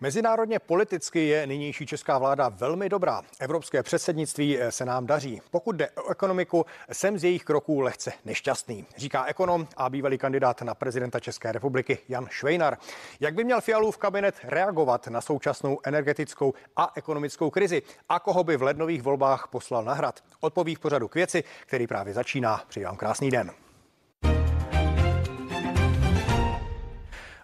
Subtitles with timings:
[0.00, 3.22] Mezinárodně politicky je nynější česká vláda velmi dobrá.
[3.40, 5.40] Evropské předsednictví se nám daří.
[5.50, 10.62] Pokud jde o ekonomiku, jsem z jejich kroků lehce nešťastný, říká ekonom a bývalý kandidát
[10.62, 12.78] na prezidenta České republiky Jan Švejnar.
[13.20, 18.56] Jak by měl Fialův kabinet reagovat na současnou energetickou a ekonomickou krizi a koho by
[18.56, 20.24] v lednových volbách poslal na hrad?
[20.40, 22.64] Odpoví v pořadu k věci, který právě začíná.
[22.68, 23.50] Přeji vám krásný den.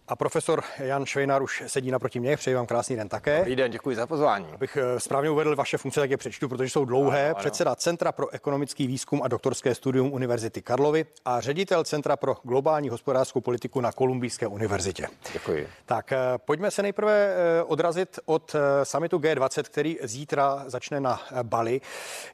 [0.08, 2.36] A profesor Jan Švejnar už sedí naproti mě.
[2.36, 3.38] Přeji vám krásný den také.
[3.38, 4.46] Dobrý den, děkuji za pozvání.
[4.54, 7.24] Abych eh, správně uvedl vaše funkce, tak je přečtu, protože jsou dlouhé.
[7.24, 7.40] Ano, ano.
[7.40, 12.88] Předseda Centra pro ekonomický výzkum a doktorské studium Univerzity Karlovy a ředitel Centra pro globální
[12.88, 15.08] hospodářskou politiku na Kolumbijské univerzitě.
[15.32, 15.68] Děkuji.
[15.86, 21.80] Tak eh, pojďme se nejprve eh, odrazit od samitu G20, který zítra začne na Bali.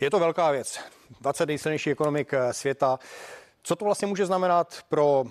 [0.01, 0.81] Je to velká věc.
[1.21, 2.99] 20 nejsilnějších ekonomik světa.
[3.63, 5.25] Co to vlastně může znamenat pro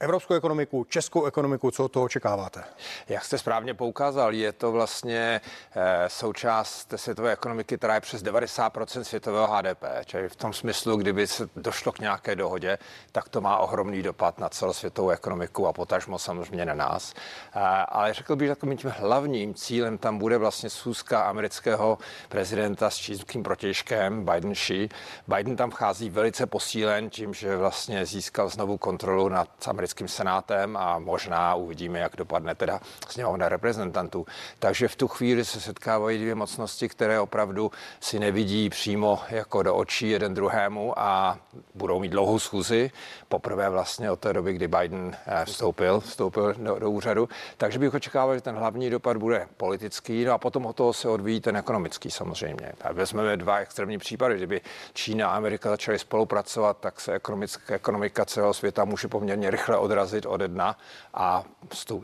[0.00, 2.64] evropskou ekonomiku, českou ekonomiku, co od toho očekáváte?
[3.08, 5.40] Jak jste správně poukázal, je to vlastně
[5.76, 9.84] eh, součást světové ekonomiky, která je přes 90% světového HDP.
[10.04, 12.78] Čili v tom smyslu, kdyby se došlo k nějaké dohodě,
[13.12, 17.14] tak to má ohromný dopad na celosvětovou ekonomiku a potažmo samozřejmě na nás.
[17.54, 22.90] Eh, ale řekl bych, že takovým tím hlavním cílem tam bude vlastně schůzka amerického prezidenta
[22.90, 24.88] s čínským protěžkem Biden Xi.
[25.28, 30.76] Biden tam vchází velice posílen tím, že vlastně získal znovu kontrolu nad americkým americkým senátem
[30.76, 34.26] a možná uvidíme, jak dopadne teda sněmovna reprezentantů.
[34.58, 39.74] Takže v tu chvíli se setkávají dvě mocnosti, které opravdu si nevidí přímo jako do
[39.74, 41.38] očí jeden druhému a
[41.74, 42.90] budou mít dlouhou schůzi.
[43.28, 47.28] Poprvé vlastně od té doby, kdy Biden eh, vstoupil, vstoupil do, do úřadu.
[47.56, 51.08] Takže bych očekával, že ten hlavní dopad bude politický, no a potom od toho se
[51.08, 52.72] odvíjí ten ekonomický samozřejmě.
[52.82, 54.36] A vezmeme dva extrémní případy.
[54.36, 54.60] Kdyby
[54.92, 60.26] Čína a Amerika začaly spolupracovat, tak se ekonomická ekonomika celého světa může poměrně rychle odrazit
[60.26, 60.76] ode dna
[61.14, 61.44] a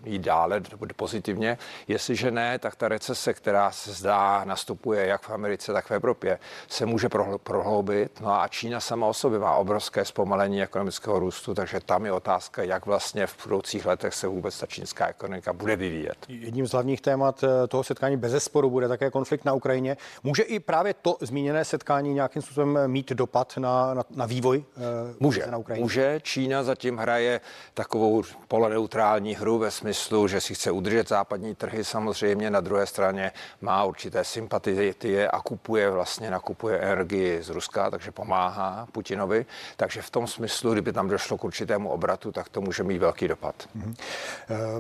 [0.05, 0.61] jít dále
[0.97, 1.59] pozitivně.
[1.89, 6.39] Jestliže ne, tak ta recese, která se zdá nastupuje jak v Americe, tak v Evropě,
[6.69, 8.20] se může prohloubit.
[8.20, 12.63] No a Čína sama o sobě má obrovské zpomalení ekonomického růstu, takže tam je otázka,
[12.63, 16.17] jak vlastně v budoucích letech se vůbec ta čínská ekonomika bude vyvíjet.
[16.29, 19.97] Jedním z hlavních témat eh, toho setkání bez zesporu bude také konflikt na Ukrajině.
[20.23, 24.81] Může i právě to zmíněné setkání nějakým způsobem mít dopad na, na, na vývoj eh,
[25.20, 25.83] může, na Ukrajině?
[25.83, 26.20] Může.
[26.23, 27.41] Čína zatím hraje
[27.75, 33.33] takovou poloneutrální hru ve smyslu, že si chce udržet západní trhy samozřejmě, na druhé straně
[33.61, 39.47] má určité sympatie a kupuje vlastně, nakupuje energii z Ruska, takže pomáhá Putinovi.
[39.77, 43.29] Takže v tom smyslu, kdyby tam došlo k určitému obratu, tak to může mít velký
[43.29, 43.69] dopad.
[43.77, 43.95] Mm-hmm.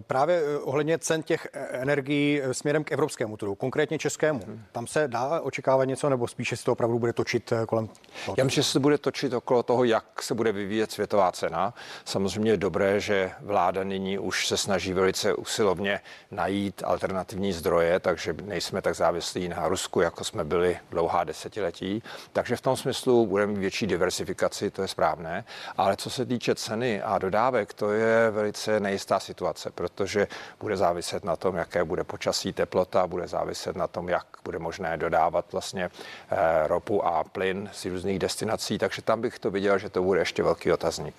[0.06, 4.62] Právě eh, ohledně cen těch energií směrem k evropskému trhu, konkrétně českému, mm.
[4.72, 7.88] tam se dá očekávat něco, nebo spíše se to opravdu bude točit kolem?
[8.38, 11.74] Já myslím, že se bude točit okolo toho, jak se bude vyvíjet světová cena.
[12.04, 16.00] Samozřejmě dobré, že vláda nyní už se snaží velice usilovně
[16.30, 22.02] najít alternativní zdroje, takže nejsme tak závislí na Rusku, jako jsme byli dlouhá desetiletí.
[22.32, 25.44] Takže v tom smyslu budeme mít větší diversifikaci, to je správné.
[25.76, 30.26] Ale co se týče ceny a dodávek, to je velice nejistá situace, protože
[30.60, 34.96] bude záviset na tom, jaké bude počasí, teplota, bude záviset na tom, jak bude možné
[34.96, 35.90] dodávat vlastně
[36.30, 40.20] eh, ropu a plyn z různých destinací, takže tam bych to viděl, že to bude
[40.20, 41.14] ještě velký otazník.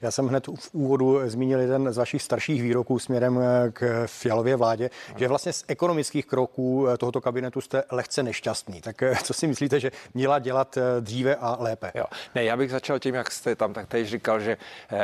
[0.00, 0.91] Já jsem hned v úvodu
[1.24, 6.26] zmínil jeden z vašich starších výroků směrem eh, k Fialově vládě, že vlastně z ekonomických
[6.26, 8.80] kroků eh, tohoto kabinetu jste lehce nešťastný.
[8.80, 11.92] Tak eh, co si myslíte, že měla dělat dříve a lépe?
[11.94, 12.04] Jo.
[12.34, 14.56] Ne, já bych začal tím, jak jste tam tak teď říkal, že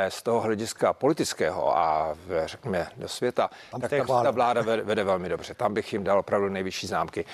[0.09, 5.29] z toho hlediska politického a řekněme do světa, tam tak tam ta vláda vede, velmi
[5.29, 5.55] dobře.
[5.55, 7.25] Tam bych jim dal opravdu nejvyšší známky.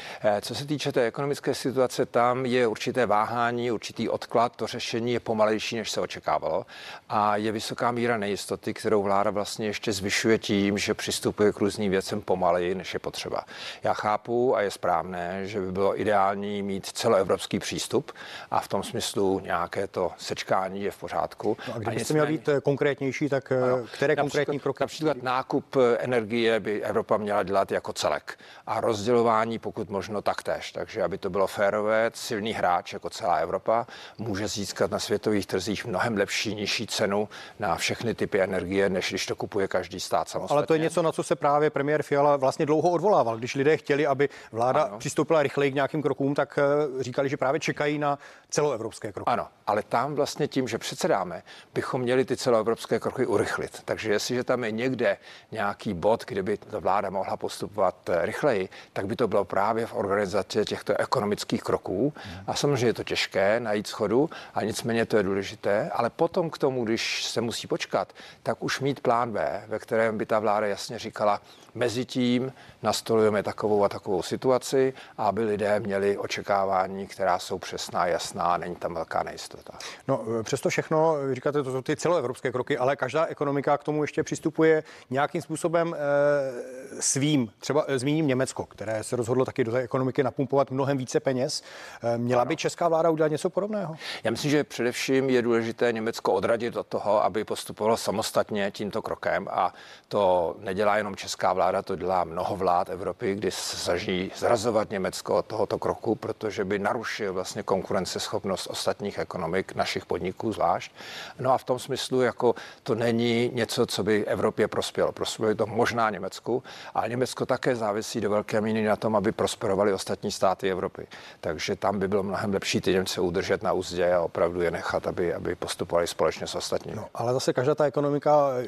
[0.40, 5.20] Co se týče té ekonomické situace, tam je určité váhání, určitý odklad, to řešení je
[5.20, 6.66] pomalejší, než se očekávalo
[7.08, 11.90] a je vysoká míra nejistoty, kterou vláda vlastně ještě zvyšuje tím, že přistupuje k různým
[11.90, 13.44] věcem pomaleji, než je potřeba.
[13.82, 18.12] Já chápu a je správné, že by bylo ideální mít celoevropský přístup
[18.50, 21.56] a v tom smyslu nějaké to sečkání je v pořádku.
[21.68, 24.82] No a kdybyste měl být eh, konkrétnější, tak eh, ano, které konkrétní kroky?
[24.82, 30.72] Například nákup eh, energie by Evropa měla dělat jako celek a rozdělování pokud možno taktéž.
[30.72, 33.86] Takže aby to bylo férové, silný hráč jako celá Evropa
[34.18, 37.28] může získat na světových trzích mnohem lepší, nižší cenu
[37.58, 40.56] na všechny typy energie, než když to kupuje každý stát samostatně.
[40.56, 43.38] Ale to je něco, na co se právě premiér Fiala vlastně dlouho odvolával.
[43.38, 44.98] Když lidé chtěli, aby vláda ano.
[44.98, 48.18] přistoupila rychleji k nějakým krokům, tak eh, říkali, že právě čekají na
[48.50, 49.30] celoevropské kroky.
[49.30, 51.42] Ano, ale tam vlastně tím, že předsedáme,
[51.74, 53.82] bychom měli ty celoevropské kroky urychlit.
[53.84, 55.16] Takže jestliže tam je někde
[55.52, 59.86] nějaký bod, kde by ta vláda mohla postupovat eh, rychleji, tak by to bylo právě
[59.86, 62.12] v organizaci těchto ekonomických kroků.
[62.16, 62.44] Hmm.
[62.46, 66.58] A samozřejmě je to těžké najít schodu, a nicméně to je důležité, ale potom k
[66.58, 70.66] tomu, když se musí počkat, tak už mít plán B, ve kterém by ta vláda
[70.66, 71.40] jasně říkala,
[71.74, 78.56] mezi tím nastolujeme takovou a takovou situaci, aby lidé měli očekávání, která jsou přesná, jasná,
[78.56, 79.78] není tam velká nejistota.
[80.08, 84.02] No, přesto všechno, vy říkáte, to jsou ty celoevropské kroky, ale každá ekonomika k tomu
[84.02, 87.50] ještě přistupuje nějakým způsobem e, svým.
[87.58, 91.62] Třeba e, zmíním Německo, které se rozhodlo taky do té ekonomiky napumpovat mnohem více peněz.
[92.02, 92.48] E, měla ano.
[92.48, 93.96] by česká vláda udělat něco podobného?
[94.24, 99.48] Já myslím, že především je důležité Německo odradit od toho, aby postupovalo samostatně tímto krokem
[99.50, 99.74] a
[100.08, 105.36] to nedělá jenom česká vláda to dělá mnoho vlád Evropy, kdy se snaží zrazovat Německo
[105.36, 110.92] od tohoto kroku, protože by narušil vlastně konkurenceschopnost ostatních ekonomik, našich podniků zvlášť.
[111.38, 115.12] No a v tom smyslu, jako to není něco, co by Evropě prospělo.
[115.12, 116.62] Prospělo to možná Německu,
[116.94, 121.06] ale Německo také závisí do velké míry na tom, aby prosperovaly ostatní státy Evropy.
[121.40, 125.06] Takže tam by bylo mnohem lepší ty Němce udržet na úzdě a opravdu je nechat,
[125.06, 126.96] aby, aby postupovali společně s ostatními.
[126.96, 128.03] No, ale zase každá ta ekonomika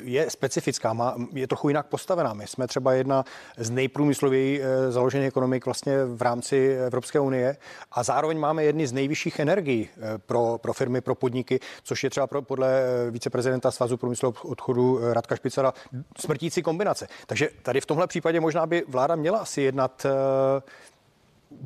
[0.02, 2.34] je specifická, má, je trochu jinak postavená.
[2.34, 3.24] My jsme třeba jedna
[3.56, 7.56] z nejprůmyslověji eh, založených ekonomik vlastně v rámci Evropské unie
[7.92, 12.10] a zároveň máme jedny z nejvyšších energií eh, pro, pro firmy, pro podniky, což je
[12.10, 15.72] třeba pro, podle eh, viceprezidenta Svazu průmyslu obchodu Radka Špicara
[16.18, 17.08] smrtící kombinace.
[17.26, 20.06] Takže tady v tomhle případě možná by vláda měla asi jednat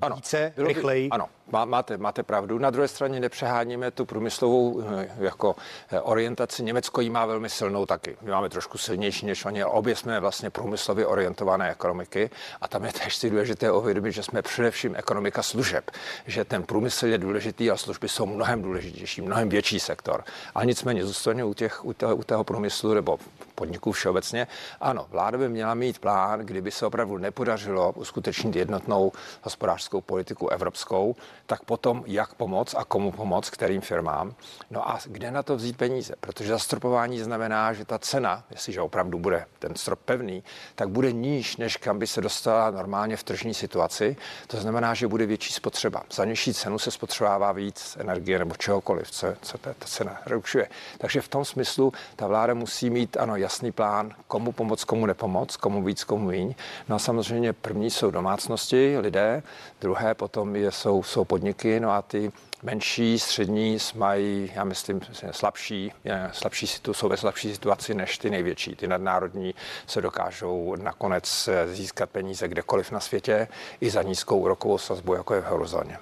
[0.00, 1.08] ano, více, rychleji.
[1.10, 2.58] Ano, máte, máte pravdu.
[2.58, 5.56] Na druhé straně nepřeháníme tu průmyslovou eh, jako
[5.90, 6.62] eh, orientaci.
[6.62, 8.16] Německo ji má velmi silnou taky.
[8.22, 12.30] My máme trošku silnější než oni, obě jsme vlastně průmyslově orientované ekonomiky
[12.60, 15.90] a tam je tež si důležité uvědomit, že jsme především ekonomika služeb,
[16.26, 20.24] že ten průmysl je důležitý a služby jsou mnohem důležitější, mnohem větší sektor.
[20.54, 23.18] Ale nicméně zůstane u, těch, u, toho, u toho průmyslu nebo
[23.54, 24.46] podniků všeobecně.
[24.80, 29.12] Ano, vláda by měla mít plán, kdyby se opravdu nepodařilo uskutečnit jednotnou
[29.42, 34.34] hospodářskou politiku evropskou, tak potom jak pomoct a komu pomoct, kterým firmám.
[34.70, 36.14] No a kde na to vzít peníze?
[36.20, 40.44] Protože zastropování znamená, že ta cena, jestliže opravdu bude ten strop pevný,
[40.74, 44.16] tak bude níž, než kam by se dostala normálně v tržní situaci.
[44.46, 46.02] To znamená, že bude větší spotřeba.
[46.12, 50.68] Za nižší cenu se spotřebává víc energie nebo čehokoliv, co, co ta, ta cena rušuje.
[50.98, 55.56] Takže v tom smyslu ta vláda musí mít ano jasný plán, komu pomoct, komu nepomoct,
[55.56, 56.54] komu víc, komu míň.
[56.88, 59.42] No a samozřejmě první jsou domácnosti, lidé,
[59.80, 62.32] druhé potom je, jsou, jsou podniky, no a ty
[62.62, 65.00] menší, střední mají, já myslím,
[65.30, 65.92] slabší,
[66.32, 68.76] slabší jsou ve slabší situaci než ty největší.
[68.76, 69.54] Ty nadnárodní
[69.86, 73.48] se dokážou nakonec získat peníze kdekoliv na světě
[73.80, 75.98] i za nízkou úrokovou sazbu, jako je v eurozóně.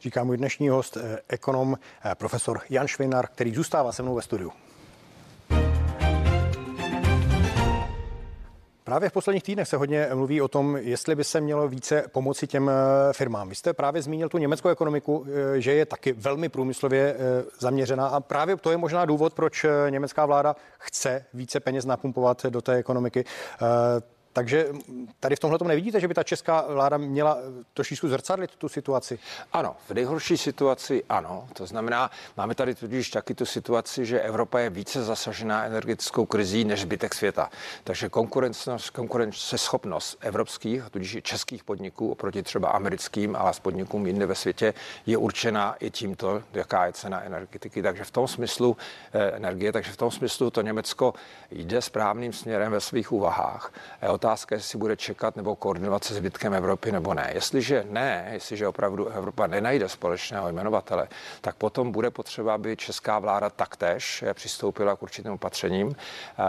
[0.00, 4.22] Říká můj dnešní host, eh, ekonom, eh, profesor Jan Švinar, který zůstává se mnou ve
[4.22, 4.52] studiu.
[8.86, 12.46] Právě v posledních týdnech se hodně mluví o tom, jestli by se mělo více pomoci
[12.46, 13.48] těm eh, firmám.
[13.48, 18.06] Vy jste právě zmínil tu německou ekonomiku, eh, že je taky velmi průmyslově eh, zaměřená
[18.06, 22.74] a právě to je možná důvod, proč německá vláda chce více peněz napumpovat do té
[22.74, 23.24] ekonomiky.
[24.36, 24.66] Takže
[25.20, 27.38] tady v tomhle tom nevidíte, že by ta česká vláda měla
[27.74, 29.18] trošičku zrcadlit tu situaci?
[29.52, 31.48] Ano, v nejhorší situaci ano.
[31.52, 36.64] To znamená, máme tady tudíž taky tu situaci, že Evropa je více zasažená energetickou krizí
[36.64, 37.50] než zbytek světa.
[37.84, 38.08] Takže
[38.92, 44.34] konkurenceschopnost evropských, a tudíž i českých podniků oproti třeba americkým, ale s podnikům jinde ve
[44.34, 44.74] světě
[45.06, 47.82] je určena i tímto, jaká je cena energetiky.
[47.82, 48.76] Takže v tom smyslu
[49.12, 51.14] eh, energie, takže v tom smyslu to Německo
[51.50, 53.72] jde správným směrem ve svých úvahách
[54.26, 57.30] otázka, jestli bude čekat nebo koordinovat se zbytkem Evropy nebo ne.
[57.34, 61.08] Jestliže ne, jestliže opravdu Evropa nenajde společného jmenovatele,
[61.40, 65.96] tak potom bude potřeba, aby česká vláda taktéž přistoupila k určitým opatřením.
[66.38, 66.44] Eh,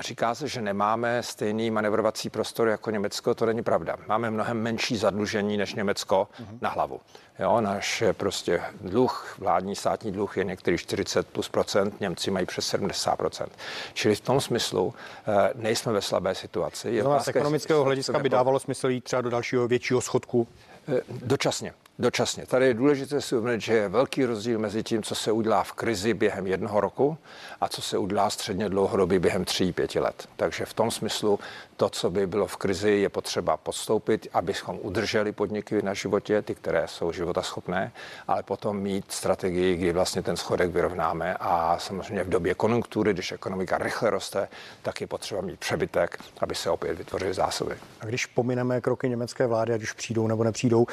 [0.00, 3.96] říká se, že nemáme stejný manevrovací prostor jako Německo, to není pravda.
[4.06, 6.28] Máme mnohem menší zadlužení než Německo
[6.60, 7.00] na hlavu.
[7.40, 12.66] Jo, náš prostě dluh, vládní státní dluh je některý 40 plus procent, Němci mají přes
[12.66, 13.52] 70 procent.
[13.92, 14.94] Čili v tom smyslu
[15.26, 16.90] e, nejsme ve slabé situaci.
[16.90, 20.48] Je no z ekonomického hlediska by dávalo smysl jít třeba do dalšího většího schodku?
[20.88, 21.74] E, dočasně.
[21.98, 22.46] Dočasně.
[22.46, 25.72] Tady je důležité si uvědomit, že je velký rozdíl mezi tím, co se udělá v
[25.72, 27.18] krizi během jednoho roku
[27.60, 30.28] a co se udělá středně dlouhodobě během tří, pěti let.
[30.36, 31.38] Takže v tom smyslu
[31.80, 36.54] to, co by bylo v krizi, je potřeba podstoupit, abychom udrželi podniky na životě, ty,
[36.54, 37.92] které jsou životaschopné,
[38.28, 43.32] ale potom mít strategii, kdy vlastně ten schodek vyrovnáme a samozřejmě v době konjunktury, když
[43.32, 44.48] ekonomika rychle roste,
[44.82, 47.74] tak je potřeba mít přebytek, aby se opět vytvořily zásoby.
[48.00, 50.86] A když pomineme kroky německé vlády, ať už přijdou nebo nepřijdou, uh,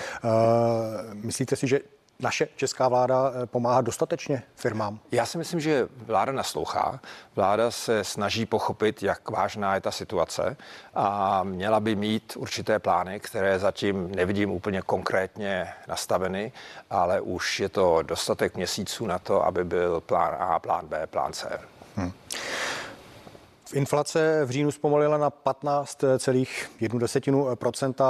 [1.13, 1.79] myslíte si, že
[2.19, 5.00] naše česká vláda eh, pomáhá dostatečně firmám?
[5.12, 7.00] Já si myslím, že vláda naslouchá.
[7.36, 10.57] Vláda se snaží pochopit, jak vážná je ta situace
[10.95, 16.51] a měla by mít určité plány, které zatím nevidím úplně konkrétně nastaveny,
[16.89, 21.33] ale už je to dostatek měsíců na to, aby byl plán A, plán B, plán
[21.33, 21.59] C.
[21.95, 22.12] Hmm.
[23.74, 28.03] Inflace v říjnu zpomalila na 15,1%.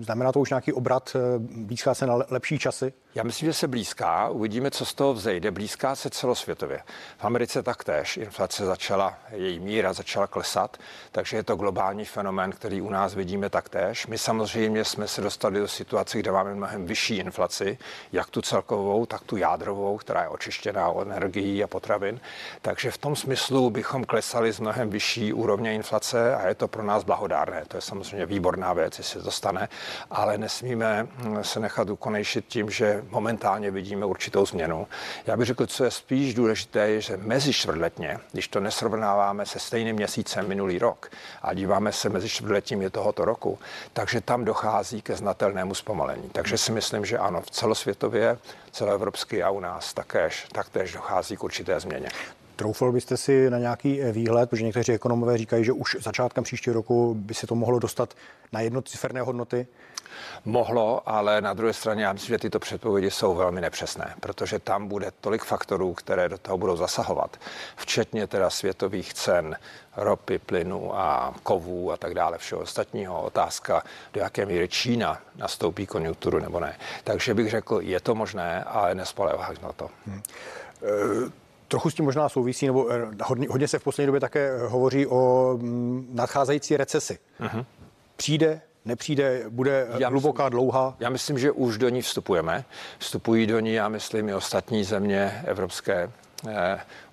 [0.00, 1.16] Znamená to už nějaký obrat?
[1.38, 2.92] Blízká se na lepší časy?
[3.14, 4.28] Já myslím, že se blízká.
[4.28, 5.50] Uvidíme, co z toho vzejde.
[5.50, 6.82] Blízká se celosvětově.
[7.18, 8.16] V Americe taktéž.
[8.16, 10.76] Inflace začala, její míra začala klesat,
[11.12, 14.06] takže je to globální fenomén, který u nás vidíme taktéž.
[14.06, 17.78] My samozřejmě jsme se dostali do situace, kde máme mnohem vyšší inflaci,
[18.12, 22.20] jak tu celkovou, tak tu jádrovou, která je očištěná od energií a potravin.
[22.62, 26.82] Takže v tom smyslu bychom klesali z mnohem vyšší úrovně inflace a je to pro
[26.82, 27.64] nás blahodárné.
[27.68, 29.68] To je samozřejmě výborná věc, jestli se to stane,
[30.10, 31.08] ale nesmíme
[31.42, 34.86] se nechat ukonejšit tím, že momentálně vidíme určitou změnu.
[35.26, 39.58] Já bych řekl, co je spíš důležité, je, že mezi čtvrtletně, když to nesrovnáváme se
[39.58, 41.10] stejným měsícem minulý rok
[41.42, 43.58] a díváme se mezi čtvrtletím je tohoto roku,
[43.92, 46.28] takže tam dochází ke znatelnému zpomalení.
[46.32, 48.38] Takže si myslím, že ano, v celosvětově,
[48.72, 52.08] celoevropsky a u nás takéž, taktéž dochází k určité změně.
[52.56, 57.14] Troufal byste si na nějaký výhled, protože někteří ekonomové říkají, že už začátkem příštího roku
[57.14, 58.14] by se to mohlo dostat
[58.52, 59.66] na jednociferné hodnoty?
[60.44, 64.88] Mohlo, ale na druhé straně já myslím, že tyto předpovědi jsou velmi nepřesné, protože tam
[64.88, 67.36] bude tolik faktorů, které do toho budou zasahovat,
[67.76, 69.56] včetně teda světových cen
[69.96, 73.22] ropy, plynu a kovů a tak dále, všeho ostatního.
[73.22, 73.82] Otázka,
[74.12, 76.76] do jaké míry Čína nastoupí konjunkturu nebo ne.
[77.04, 79.90] Takže bych řekl, je to možné, ale nespolehám na to.
[80.06, 80.22] Hmm.
[81.68, 85.06] Trochu s tím možná souvisí, nebo eh, hodně, hodně se v poslední době také hovoří
[85.06, 87.18] o mm, nadcházející recesi.
[87.40, 87.64] Uh-huh.
[88.16, 90.96] Přijde nepřijde, bude já hluboká, myslím, dlouhá?
[91.00, 92.64] Já myslím, že už do ní vstupujeme.
[92.98, 96.10] Vstupují do ní, já myslím, i ostatní země Evropské eh,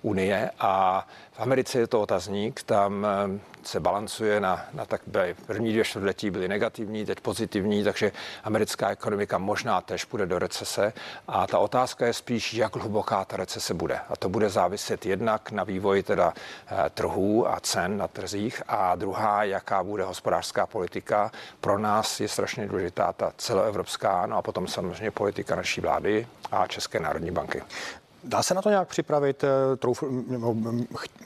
[0.02, 5.00] unie a v Americe je to otazník, tam eh, se balancuje na, na tak
[5.46, 8.12] první dvě čtvrtletí byly negativní, teď pozitivní, takže
[8.44, 10.92] americká ekonomika možná tež půjde do recese
[11.28, 13.98] a ta otázka je spíš, jak hluboká ta recese bude.
[14.08, 16.32] A to bude záviset jednak na vývoji teda
[16.66, 21.30] eh, trhů a cen na trzích a druhá, jaká bude hospodářská politika.
[21.60, 26.66] Pro nás je strašně důležitá ta celoevropská, no a potom samozřejmě politika naší vlády a
[26.66, 27.62] České národní banky.
[28.24, 29.44] Dá se na to nějak připravit?
[29.44, 30.04] Eh, trouf,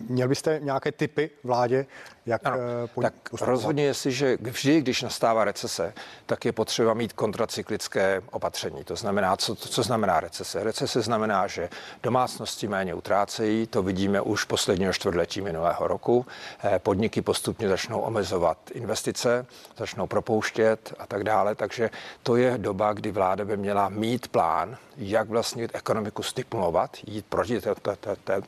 [0.00, 1.87] měl byste nějaké typy vládě,
[2.26, 5.93] jak ano, eh, po, tak rozhodně, jestliže vždy, když nastává recese,
[6.26, 8.85] tak je potřeba mít kontracyklické opatření.
[8.85, 10.64] To znamená, co, co znamená recese?
[10.64, 11.69] Recese znamená, že
[12.02, 16.26] domácnosti méně utrácejí, to vidíme už posledního čtvrtletí minulého roku.
[16.64, 21.55] Eh, podniky postupně začnou omezovat investice, začnou propouštět a tak dále.
[21.55, 21.90] Takže
[22.23, 27.61] to je doba, kdy vláda by měla mít plán, jak vlastně ekonomiku stimulovat, jít proti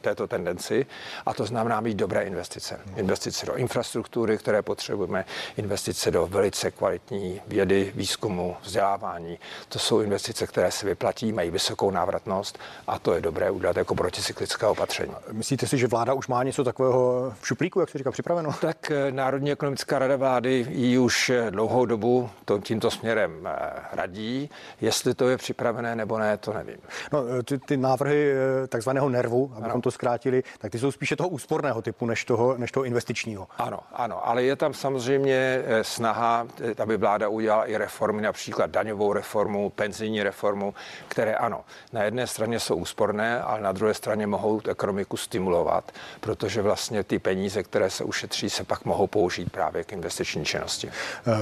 [0.00, 0.86] této tendenci
[1.26, 2.80] a to znamená mít dobré investice.
[2.96, 5.24] Investice do infrastruktury, které potřebujeme,
[5.56, 9.38] investice do velice kvalitní vědy, výzkumu, vzdělávání.
[9.68, 13.94] To jsou investice, které se vyplatí, mají vysokou návratnost a to je dobré udělat jako
[13.94, 15.14] proticyklické opatření.
[15.32, 18.54] Myslíte si, že vláda už má něco takového v šuplíku, jak se říká, připraveno?
[18.60, 23.70] Tak eh, Národní ekonomická rada vlády ji už eh, dlouhou dobu to, tímto směrem eh,
[23.92, 24.50] radí.
[24.80, 26.76] Jestli to je připravené nebo ne, to nevím.
[27.12, 28.29] No, ty, ty návrhy
[28.68, 29.80] takzvaného nervu, abychom ano.
[29.80, 33.48] to zkrátili, tak ty jsou spíše toho úsporného typu než toho, než toho investičního.
[33.58, 38.70] Ano, ano, ale je tam samozřejmě eh, snaha, eh, aby vláda udělala i reformy, například
[38.70, 40.74] daňovou reformu, penzijní reformu,
[41.08, 46.62] které ano, na jedné straně jsou úsporné, ale na druhé straně mohou ekonomiku stimulovat, protože
[46.62, 50.88] vlastně ty peníze, které se ušetří, se pak mohou použít právě k investiční činnosti.
[50.88, 51.32] Eh,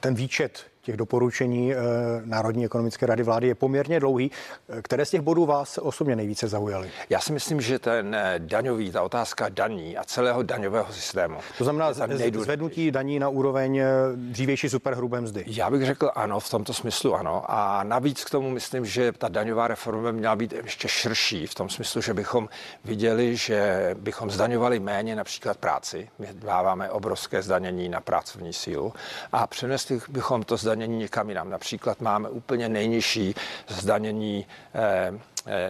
[0.00, 1.76] ten výčet těch doporučení eh,
[2.24, 4.30] Národní ekonomické rady vlády je poměrně dlouhý.
[4.68, 6.90] Eh, které z těch bodů vás osobně nejvíce zaujaly?
[7.10, 11.38] Já si myslím, že ten eh, daňový, ta otázka daní a celého daňového systému.
[11.58, 11.92] To znamená
[12.32, 13.82] zvednutí daní na úroveň
[14.14, 15.44] dřívější superhrubé mzdy.
[15.46, 17.44] Já bych řekl ano, v tomto smyslu ano.
[17.48, 21.68] A navíc k tomu myslím, že ta daňová reforma měla být ještě širší, v tom
[21.68, 22.48] smyslu, že bychom
[22.84, 26.08] viděli, že bychom zdaňovali méně například práci.
[26.18, 28.92] My dáváme obrovské zdanění na pracovní sílu
[29.32, 31.50] a přenesli bychom to zdanění zdanění někam jinam.
[31.50, 33.34] Například máme úplně nejnižší
[33.68, 35.12] zdanění eh,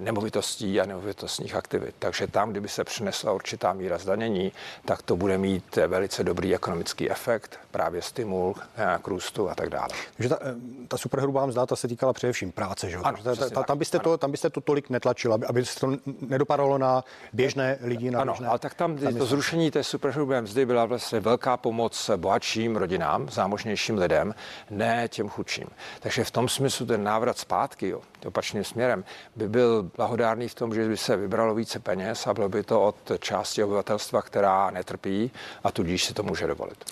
[0.00, 1.94] nemovitostí a nemovitostních aktivit.
[1.98, 4.52] Takže tam, kdyby se přinesla určitá míra zdanění,
[4.84, 9.70] tak to bude mít velice dobrý ekonomický efekt, právě stimul eh, k růstu a tak
[9.70, 9.88] dále.
[10.16, 10.54] Takže ta, eh,
[10.88, 12.96] ta superhrubá mzda, ta se týkala především práce, že?
[12.96, 15.96] Ano, ta, ta, tam, byste to, tam byste to tolik netlačil, aby, aby se to
[16.20, 18.10] nedopadalo na běžné lidi.
[18.10, 22.10] Na ano, běžné, ale tak tam to zrušení té superhrubé mzdy byla vlastně velká pomoc
[22.16, 24.34] bohatším rodinám, zámožnějším lidem,
[24.70, 25.66] ne těm chudším.
[26.00, 29.04] Takže v tom smyslu ten návrat zpátky, jo, opačným směrem,
[29.36, 32.62] by byl byl blahodárný v tom, že by se vybralo více peněz a bylo by
[32.62, 35.30] to od části obyvatelstva, která netrpí
[35.64, 36.84] a tudíž si to může dovolit.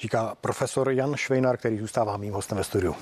[0.00, 2.96] Říká profesor Jan Švejnar, který zůstává mým hostem ve studiu.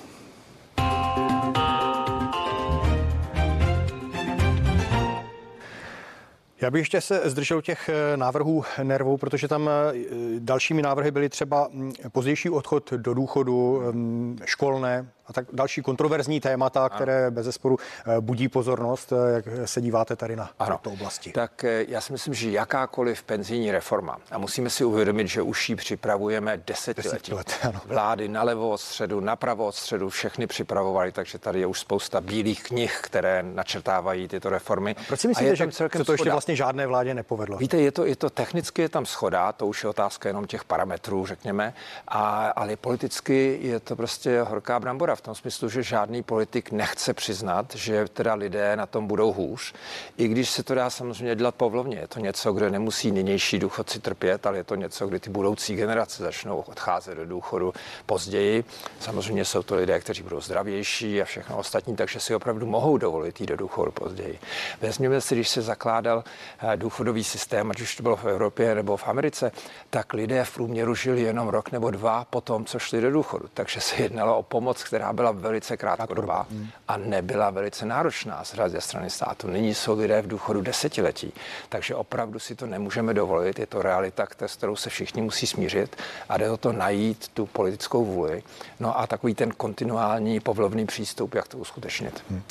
[6.61, 9.92] Já bych ještě se zdržel těch eh, návrhů nervů, protože tam eh,
[10.38, 16.40] dalšími návrhy byly třeba mm, pozdější odchod do důchodu, mm, školné, a tak další kontroverzní
[16.40, 19.12] témata, které bez zesporu eh, budí pozornost.
[19.12, 20.76] Eh, jak se díváte tady na ano.
[20.76, 21.33] této oblasti?
[21.33, 25.68] Tak eh, já si myslím, že jakákoliv penzijní reforma, a musíme si uvědomit, že už
[25.68, 27.35] ji připravujeme desetiletí.
[27.35, 27.80] Let, ano.
[27.85, 32.62] Vlády nalevo od středu, napravo od středu, všechny připravovali, takže tady je už spousta bílých
[32.62, 34.97] knih, které načrtávají tyto reformy.
[34.99, 36.33] A proč si myslíte, že se to ještě schoda.
[36.33, 37.59] vlastně žádné vládě nepovedlo?
[37.59, 40.64] Víte, je to, je to technicky je tam schoda, to už je otázka jenom těch
[40.64, 41.75] parametrů, řekněme,
[42.09, 47.14] a, ale politicky je to prostě horká brambora v tom smyslu, že žádný politik nechce
[47.14, 49.75] přiznat, že teda lidé na tom budou hůř.
[50.16, 51.96] I když se to dá samozřejmě dělat povlovně.
[51.96, 55.76] Je to něco, kde nemusí nynější důchodci trpět, ale je to něco, kdy ty budoucí
[55.76, 57.75] generace začnou odcházet do důchodu
[58.06, 58.64] později.
[59.00, 63.40] Samozřejmě jsou to lidé, kteří budou zdravější a všechno ostatní, takže si opravdu mohou dovolit
[63.40, 64.38] jít do důchodu později.
[64.80, 66.25] Vezměme si, když se zakládal
[66.58, 69.52] eh, důchodový systém, ať už to bylo v Evropě nebo v Americe,
[69.90, 73.49] tak lidé v průměru žili jenom rok nebo dva po tom, co šli do důchodu.
[73.54, 76.46] Takže se jednalo o pomoc, která byla velice krátkodobá
[76.88, 79.48] a nebyla velice náročná z ze strany státu.
[79.48, 81.32] Nyní jsou lidé v důchodu desetiletí,
[81.68, 83.58] takže opravdu si to nemůžeme dovolit.
[83.58, 85.96] Je to realita, s kterou se všichni musí smířit
[86.28, 88.42] a jde o to najít tu politickou vůli.
[88.80, 92.25] No a takový ten kontinuální povlovný přístup, jak to uskutečnit.
[92.30, 92.42] Hmm.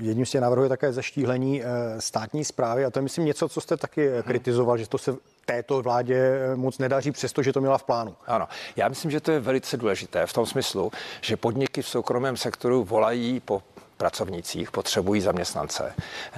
[0.00, 1.66] Jedním z těch návrhů je také zaštíhlení eh,
[2.00, 4.22] státní zprávy a to je myslím něco, co jste taky hmm.
[4.22, 8.16] kritizoval, že to se této vládě eh, moc nedaří, přestože to měla v plánu.
[8.26, 12.36] Ano, já myslím, že to je velice důležité v tom smyslu, že podniky v soukromém
[12.36, 13.62] sektoru volají po
[13.96, 15.94] pracovnících, potřebují zaměstnance.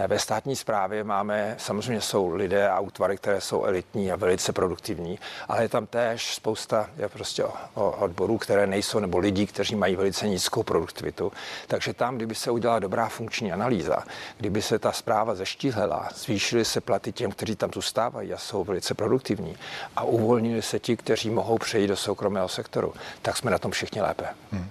[0.07, 5.19] Ve státní správě máme, samozřejmě jsou lidé a útvary, které jsou elitní a velice produktivní,
[5.49, 7.45] ale je tam též spousta je prostě
[7.75, 11.33] odborů, které nejsou, nebo lidí, kteří mají velice nízkou produktivitu.
[11.67, 14.03] Takže tam, kdyby se udělala dobrá funkční analýza,
[14.39, 18.95] kdyby se ta zpráva zeštíhlela, zvýšily se platy těm, kteří tam zůstávají a jsou velice
[18.95, 19.57] produktivní
[19.97, 24.01] a uvolnili se ti, kteří mohou přejít do soukromého sektoru, tak jsme na tom všichni
[24.01, 24.27] lépe.
[24.53, 24.71] Hmm.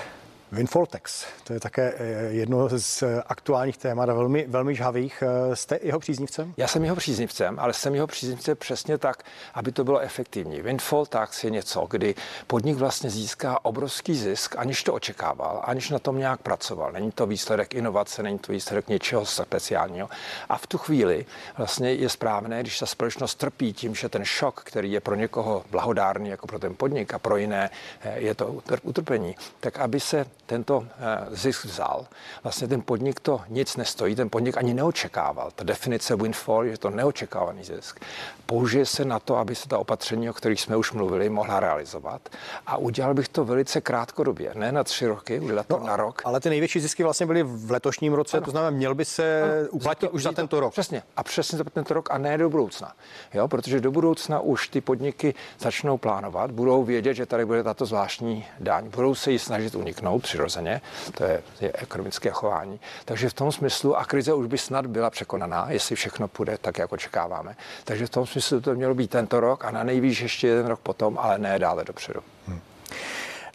[0.53, 5.23] Windfall tax, to je také eh, jedno z aktuálních témat a velmi, velmi žhavých.
[5.51, 6.53] Eh, jste jeho příznivcem?
[6.57, 10.61] Já jsem jeho příznivcem, ale jsem jeho příznivcem přesně tak, aby to bylo efektivní.
[10.61, 12.15] Windfall tax je něco, kdy
[12.47, 16.91] podnik vlastně získá obrovský zisk, aniž to očekával, aniž na tom nějak pracoval.
[16.91, 20.09] Není to výsledek inovace, není to výsledek něčeho speciálního.
[20.49, 21.25] A v tu chvíli
[21.57, 25.63] vlastně je správné, když ta společnost trpí tím, že ten šok, který je pro někoho
[25.71, 27.69] blahodárný, jako pro ten podnik, a pro jiné
[28.01, 32.05] eh, je to utrpení, tak aby se tento eh, zisk vzal.
[32.43, 35.51] Vlastně ten podnik to nic nestojí, ten podnik ani neočekával.
[35.55, 37.99] Ta definice windfall je to neočekávaný zisk.
[38.45, 42.29] Použije se na to, aby se ta opatření, o kterých jsme už mluvili, mohla realizovat.
[42.67, 46.21] A udělal bych to velice krátkodobě, ne na tři roky, udělat to no, na rok.
[46.25, 48.45] Ale ty největší zisky vlastně byly v letošním roce, ano.
[48.45, 49.69] to znamená, měl by se ano.
[49.71, 50.71] uplatit to, už za tento rok.
[50.71, 51.03] Přesně.
[51.17, 52.93] A přesně za tento rok a ne do budoucna.
[53.33, 57.85] Jo, protože do budoucna už ty podniky začnou plánovat, budou vědět, že tady bude tato
[57.85, 60.81] zvláštní daň, budou se jí snažit uniknout přirozeně,
[61.17, 62.79] to je, je ekonomické chování.
[63.05, 66.77] Takže v tom smyslu, a krize už by snad byla překonaná, jestli všechno půjde tak,
[66.77, 67.55] jak očekáváme.
[67.83, 70.79] Takže v tom smyslu to mělo být tento rok a na nejvýš ještě jeden rok
[70.79, 72.19] potom, ale ne dále dopředu.
[72.47, 72.59] Hmm.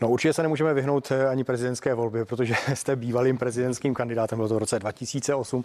[0.01, 4.49] No určitě se nemůžeme vyhnout eh, ani prezidentské volbě, protože jste bývalým prezidentským kandidátem, bylo
[4.49, 5.59] to v roce 2008.
[5.59, 5.65] Uh,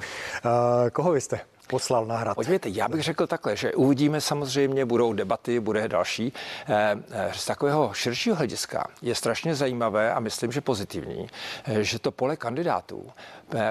[0.88, 1.40] eh, koho vy jste?
[1.72, 2.36] Poslal na hrad.
[2.36, 6.34] Podívejte, já bych řekl takhle, že uvidíme samozřejmě, budou debaty, bude další.
[6.68, 11.28] Eh, eh, z takového širšího hlediska je strašně zajímavé a myslím, že pozitivní,
[11.66, 13.12] eh, že to pole kandidátů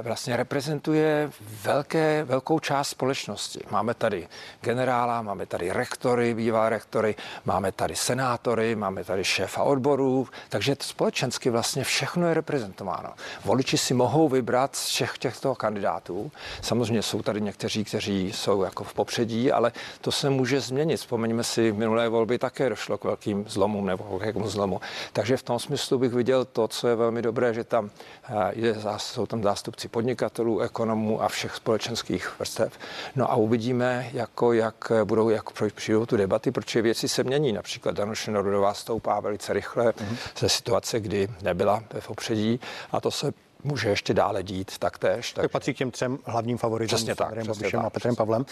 [0.02, 1.30] vlastně reprezentuje
[1.64, 3.60] velké, velkou část společnosti.
[3.70, 4.28] Máme tady
[4.60, 10.84] generála, máme tady rektory, bývalé rektory, máme tady senátory, máme tady šéfa odborů, takže to
[10.84, 13.10] společensky vlastně všechno je reprezentováno.
[13.44, 16.30] Voliči si mohou vybrat z všech těchto kandidátů.
[16.62, 20.96] Samozřejmě jsou tady někteří, kteří jsou jako v popředí, ale to se může změnit.
[20.96, 24.80] Vzpomeňme si, minulé volby také došlo k velkým zlomům nebo k velkému zlomu.
[25.12, 28.76] Takže v tom smyslu bych viděl to, co je velmi dobré, že tam eh, je,
[28.96, 32.72] jsou tam zástupci podnikatelů, ekonomů a všech společenských vrstev.
[33.16, 37.52] No a uvidíme, jako, jak budou, jak přijdou tu debaty, protože věci se mění.
[37.52, 40.16] Například Danuše Norudová stoupá velice rychle mm-hmm.
[40.38, 42.60] ze situace, kdy nebyla ve popředí
[42.92, 43.32] a to se
[43.64, 45.32] může ještě dále dít taktéž.
[45.32, 48.46] Tak patří k těm třem hlavním favoritům přesně tak, Andrejem Babišem a Petrem Pavlem.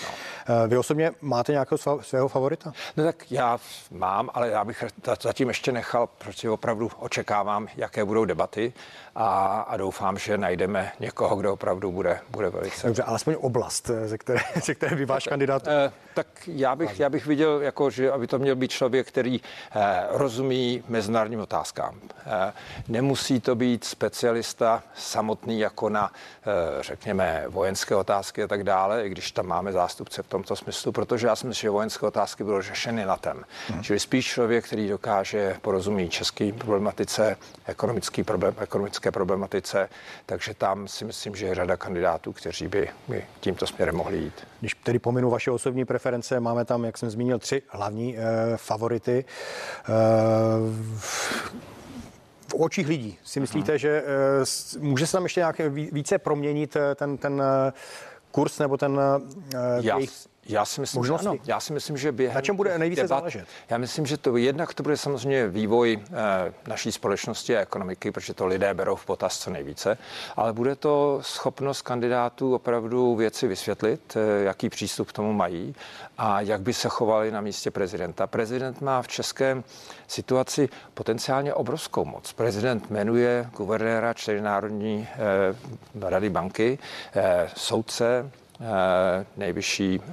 [0.48, 0.68] No.
[0.68, 2.72] Vy osobně máte nějakého svého favorita?
[2.96, 3.58] No tak já
[3.90, 4.84] mám, ale já bych
[5.20, 8.72] zatím ještě nechal, protože opravdu očekávám, jaké budou debaty
[9.14, 12.86] a, a doufám, že najdeme někoho, kdo opravdu bude, bude velice.
[12.86, 15.68] Dobře, alespoň oblast, ze které, ze které by váš kandidát.
[15.68, 19.40] Eh, tak já bych, já bych viděl, jako, že aby to měl být člověk, který
[19.70, 22.00] eh, rozumí mezinárodním otázkám.
[22.26, 22.52] Eh,
[22.88, 26.12] nemusí to být specialista samotný jako na,
[26.46, 30.92] eh, řekněme, vojenské otázky a tak dále, i když tam máme zástupce v tomto smyslu,
[30.92, 33.44] protože já si myslím, že vojenské otázky budou řešeny na tem.
[33.68, 33.82] Hmm.
[33.82, 39.88] Čili spíš člověk, který dokáže porozumět český problematice, ekonomický problém, ekonomické problematice,
[40.26, 44.46] takže tam si myslím, že je řada kandidátů, kteří by, by tímto směrem mohli jít.
[44.60, 48.22] Když tedy pominu vaše osobní preference, máme tam, jak jsem zmínil, tři hlavní eh,
[48.56, 49.24] favority.
[49.88, 49.92] Eh,
[52.50, 53.78] v očích lidí si myslíte, Aha.
[53.78, 54.02] že
[54.78, 55.60] uh, může se tam ještě nějak
[55.92, 57.40] více proměnit eh, ten, ten uh,
[58.30, 59.00] kurz nebo ten
[59.80, 60.10] Já, jejich
[60.48, 61.24] já si myslím, Možnosti?
[61.24, 61.38] Že ano.
[61.46, 63.48] Já si myslím, že během Na čem bude nejvíce debat, záležet?
[63.70, 68.34] Já myslím, že to jednak to bude samozřejmě vývoj eh, naší společnosti a ekonomiky, protože
[68.34, 69.98] to lidé berou v potaz co nejvíce,
[70.36, 75.74] ale bude to schopnost kandidátů opravdu věci vysvětlit, eh, jaký přístup k tomu mají
[76.18, 78.26] a jak by se chovali na místě prezidenta.
[78.26, 79.64] Prezident má v českém
[80.06, 82.32] situaci potenciálně obrovskou moc.
[82.32, 86.78] Prezident jmenuje guvernéra čtyři národní eh, rady banky,
[87.14, 88.30] eh, soudce,
[89.36, 90.12] nejvyšší eh,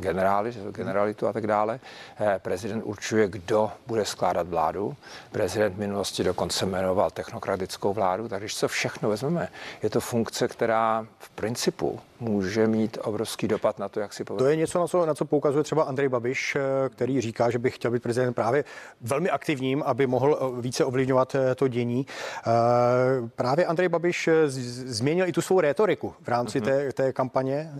[0.00, 1.80] generály, generalitu a tak dále.
[2.20, 4.96] Eh, prezident určuje, kdo bude skládat vládu.
[5.32, 9.48] Prezident v minulosti dokonce jmenoval technokratickou vládu, takže když co všechno vezmeme,
[9.82, 14.44] je to funkce, která v principu může mít obrovský dopad na to, jak si povede.
[14.44, 16.56] To je něco, na co, na co poukazuje třeba Andrej Babiš,
[16.88, 18.64] který říká, že by chtěl být prezident právě
[19.00, 22.06] velmi aktivním, aby mohl více ovlivňovat to dění.
[23.36, 26.64] Právě Andrej Babiš změnil i tu svou rétoriku v rámci mm-hmm.
[26.64, 27.72] té, té kampaně.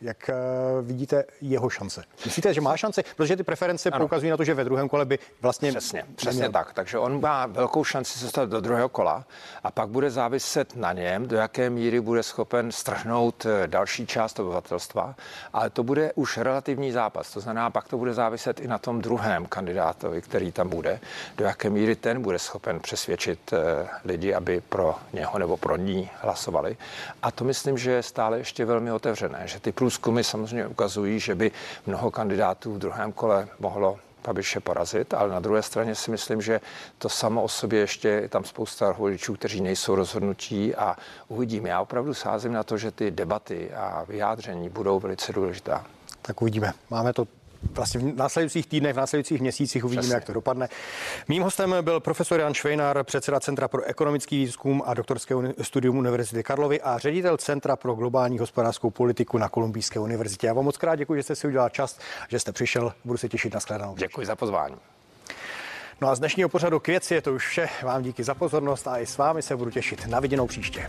[0.00, 2.04] Jak uh, vidíte jeho šance?
[2.24, 3.02] Myslíte, že má šance?
[3.16, 3.98] Protože ty preference ano.
[3.98, 5.70] poukazují na to, že ve druhém kole by vlastně.
[5.70, 6.72] Přesně, přesně tak.
[6.72, 9.24] Takže on má velkou šanci se dostat do druhého kola
[9.64, 14.40] a pak bude záviset na něm, do jaké míry bude schopen strhnout eh, další část
[14.40, 15.14] obyvatelstva.
[15.52, 17.32] Ale to bude už relativní zápas.
[17.32, 21.00] To znamená, pak to bude záviset i na tom druhém kandidátovi, který tam bude,
[21.36, 26.10] do jaké míry ten bude schopen přesvědčit eh, lidi, aby pro něho nebo pro ní
[26.20, 26.76] hlasovali.
[27.22, 31.34] A to myslím, že je stále ještě velmi otevřené, že ty průzkumy samozřejmě ukazují, že
[31.34, 31.50] by
[31.86, 36.60] mnoho kandidátů v druhém kole mohlo Babiše porazit, ale na druhé straně si myslím, že
[36.98, 40.96] to samo o sobě ještě je tam spousta voličů, kteří nejsou rozhodnutí a
[41.28, 41.68] uvidíme.
[41.68, 45.84] Já opravdu sázím na to, že ty debaty a vyjádření budou velice důležitá.
[46.22, 46.72] Tak uvidíme.
[46.90, 47.26] Máme to
[47.70, 50.14] vlastně v následujících týdnech, v následujících měsících uvidíme, Přesně.
[50.14, 50.68] jak to dopadne.
[51.28, 56.42] Mým hostem byl profesor Jan Švejnar, předseda Centra pro ekonomický výzkum a doktorské studium Univerzity
[56.42, 60.46] Karlovy a ředitel Centra pro globální hospodářskou politiku na Kolumbijské univerzitě.
[60.46, 61.98] Já vám moc krát děkuji, že jste si udělal čas,
[62.28, 62.92] že jste přišel.
[63.04, 63.94] Budu se těšit na shledanou.
[63.96, 64.76] Děkuji za pozvání.
[66.00, 67.68] No a z dnešního pořadu k věci je to už vše.
[67.82, 70.86] Vám díky za pozornost a i s vámi se budu těšit na viděnou příště.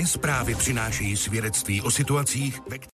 [0.00, 2.78] Krimi zprávy přinášejí svědectví o situacích, ve